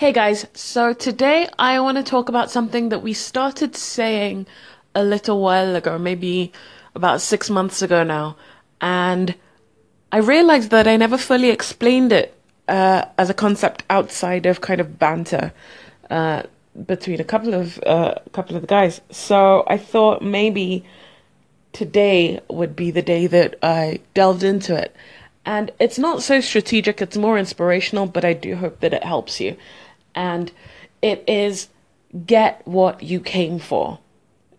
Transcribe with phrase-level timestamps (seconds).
[0.00, 4.46] Hey guys, so today I want to talk about something that we started saying
[4.94, 6.52] a little while ago, maybe
[6.94, 8.36] about six months ago now,
[8.80, 9.34] and
[10.10, 12.34] I realized that I never fully explained it
[12.66, 15.52] uh, as a concept outside of kind of banter
[16.08, 16.44] uh,
[16.86, 19.02] between a couple of uh, couple of the guys.
[19.10, 20.82] So I thought maybe
[21.74, 24.96] today would be the day that I delved into it.
[25.44, 29.40] And it's not so strategic, it's more inspirational, but I do hope that it helps
[29.40, 29.56] you
[30.14, 30.52] and
[31.02, 31.68] it is
[32.26, 33.98] get what you came for.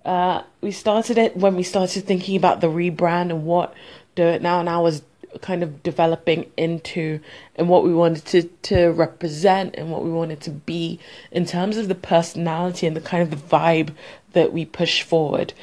[0.06, 3.74] Uh, we started it when we started thinking about the rebrand and what
[4.16, 5.04] Do It Now Now was
[5.42, 7.20] kind of developing into
[7.56, 11.00] and what we wanted to, to represent and what we wanted to be
[11.32, 13.94] in terms of the personality and the kind of the vibe
[14.34, 15.54] that we push forward.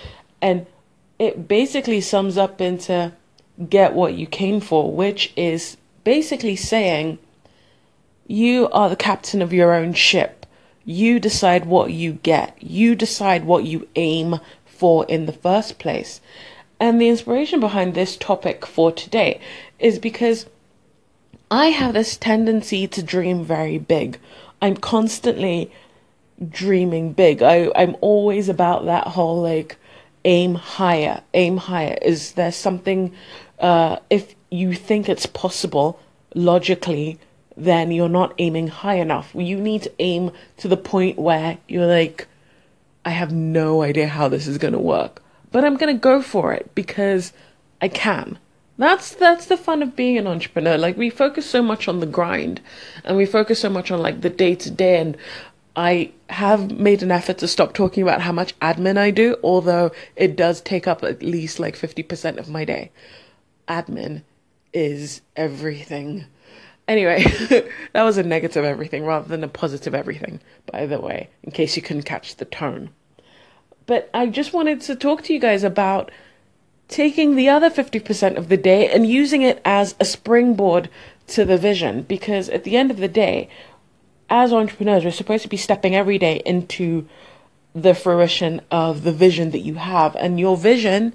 [0.41, 0.67] And
[1.19, 3.13] it basically sums up into
[3.69, 7.19] get what you came for, which is basically saying
[8.29, 10.47] you are the captain of your own ship.
[10.85, 12.63] You decide what you get.
[12.63, 16.21] You decide what you aim for in the first place.
[16.79, 19.41] And the inspiration behind this topic for today
[19.79, 20.47] is because
[21.51, 24.19] I have this tendency to dream very big.
[24.61, 25.73] I'm constantly
[26.49, 27.43] dreaming big.
[27.43, 29.77] I, I'm always about that whole like
[30.27, 31.97] aim higher, aim higher.
[32.03, 33.15] Is there something,
[33.59, 35.99] uh, if you think it's possible
[36.35, 37.19] logically,
[37.59, 39.33] then you're not aiming high enough.
[39.35, 42.27] You need to aim to the point where you're like,
[43.05, 46.23] I have no idea how this is going to work, but I'm going to go
[46.23, 47.33] for it because
[47.81, 48.39] I can.
[48.77, 50.79] That's that's the fun of being an entrepreneur.
[50.79, 52.61] Like we focus so much on the grind
[53.05, 55.17] and we focus so much on like the day to day and
[55.75, 59.93] I have made an effort to stop talking about how much admin I do, although
[60.17, 62.91] it does take up at least like 50% of my day.
[63.69, 64.23] Admin
[64.73, 66.27] is everything.
[66.89, 67.23] Anyway,
[67.93, 70.41] that was a negative everything rather than a positive everything,
[70.73, 72.91] by the way, in case you couldn't catch the tone.
[73.85, 76.11] But I just wanted to talk to you guys about
[76.89, 80.89] taking the other 50% of the day and using it as a springboard
[81.29, 82.03] to the vision.
[82.03, 83.51] Because at the end of the day,
[84.31, 87.07] as entrepreneurs, we're supposed to be stepping every day into
[87.75, 90.17] the fruition of the vision that you have.
[90.17, 91.15] And your vision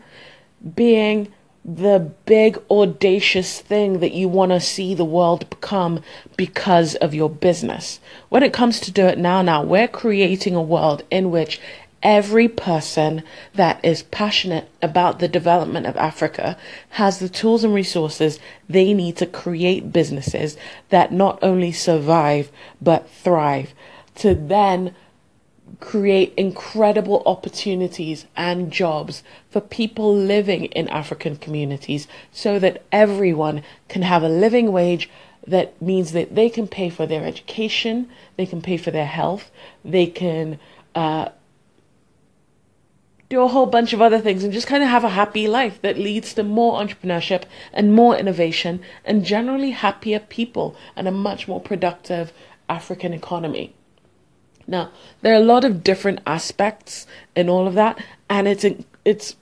[0.76, 1.34] being
[1.66, 6.02] the big audacious thing that you want to see the world become
[6.36, 8.00] because of your business.
[8.30, 11.62] When it comes to Do It Now Now, we're creating a world in which
[12.04, 16.58] every person that is passionate about the development of Africa
[16.90, 20.58] has the tools and resources they need to create businesses
[20.90, 22.52] that not only survive
[22.82, 23.74] but thrive
[24.16, 24.94] to then
[25.80, 34.02] create incredible opportunities and jobs for people living in African communities so that everyone can
[34.02, 35.10] have a living wage
[35.46, 39.52] that means that they can pay for their education, they can pay for their health,
[39.84, 40.60] they can
[40.96, 41.30] uh,
[43.30, 45.82] do a whole bunch of other things and just kind of have a happy life
[45.82, 51.48] that leads to more entrepreneurship and more innovation and generally happier people and a much
[51.48, 52.32] more productive
[52.70, 53.74] African economy.
[54.68, 54.92] Now,
[55.22, 58.66] there are a lot of different aspects in all of that, and it's
[59.06, 59.36] it's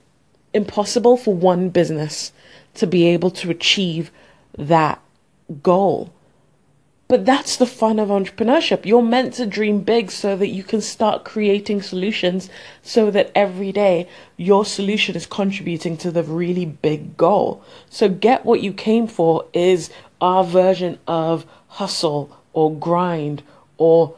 [0.52, 2.32] impossible for one business
[2.74, 4.10] to be able to achieve
[4.56, 5.00] that
[5.62, 6.12] goal.
[7.08, 8.86] But that's the fun of entrepreneurship.
[8.86, 12.48] You're meant to dream big so that you can start creating solutions
[12.82, 14.08] so that every day
[14.38, 17.62] your solution is contributing to the really big goal.
[17.90, 19.90] So, get what you came for is
[20.22, 23.42] our version of hustle or grind
[23.76, 24.14] or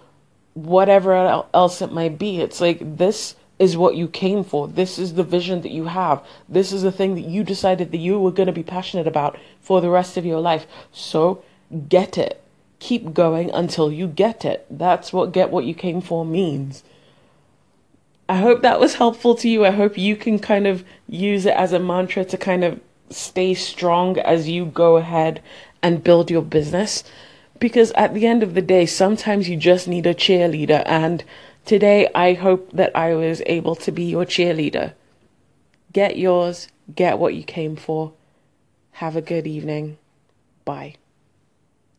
[0.54, 2.41] whatever else it might be.
[2.41, 4.66] It's like this is what you came for.
[4.66, 6.25] This is the vision that you have.
[6.48, 9.38] This is the thing that you decided that you were going to be passionate about
[9.60, 10.66] for the rest of your life.
[10.92, 11.44] So
[11.88, 12.42] get it.
[12.81, 14.66] Keep going until you get it.
[14.70, 16.82] That's what get what you came for means.
[18.28, 19.65] I hope that was helpful to you.
[19.65, 23.54] I hope you can kind of use it as a mantra to kind of stay
[23.54, 25.42] strong as you go ahead
[25.82, 27.04] and build your business
[27.59, 30.83] because at the end of the day, sometimes you just need a cheerleader.
[30.86, 31.24] And
[31.65, 34.95] today, I hope that I was able to be your cheerleader.
[35.92, 38.12] Get yours, get what you came for.
[38.92, 39.98] Have a good evening.
[40.65, 40.97] Bye.